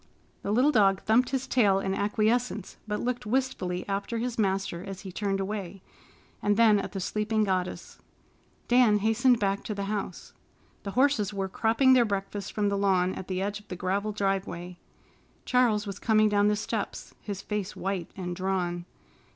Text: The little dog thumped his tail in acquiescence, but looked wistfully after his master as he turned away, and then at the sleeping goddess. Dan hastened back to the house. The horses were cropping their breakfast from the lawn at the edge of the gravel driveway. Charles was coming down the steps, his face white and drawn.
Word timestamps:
The 0.41 0.51
little 0.51 0.71
dog 0.71 1.01
thumped 1.03 1.29
his 1.29 1.45
tail 1.45 1.77
in 1.79 1.93
acquiescence, 1.93 2.77
but 2.87 3.01
looked 3.01 3.27
wistfully 3.27 3.87
after 3.87 4.17
his 4.17 4.39
master 4.39 4.83
as 4.83 5.01
he 5.01 5.11
turned 5.11 5.39
away, 5.39 5.83
and 6.41 6.57
then 6.57 6.79
at 6.79 6.93
the 6.93 6.99
sleeping 6.99 7.43
goddess. 7.43 7.99
Dan 8.67 8.97
hastened 8.97 9.39
back 9.39 9.63
to 9.65 9.75
the 9.75 9.83
house. 9.83 10.33
The 10.81 10.89
horses 10.97 11.35
were 11.35 11.47
cropping 11.47 11.93
their 11.93 12.03
breakfast 12.03 12.51
from 12.51 12.69
the 12.69 12.77
lawn 12.79 13.13
at 13.13 13.27
the 13.27 13.43
edge 13.43 13.59
of 13.59 13.67
the 13.67 13.75
gravel 13.75 14.11
driveway. 14.11 14.79
Charles 15.45 15.85
was 15.85 15.99
coming 15.99 16.29
down 16.29 16.47
the 16.47 16.55
steps, 16.55 17.13
his 17.21 17.43
face 17.43 17.75
white 17.75 18.09
and 18.17 18.35
drawn. 18.35 18.85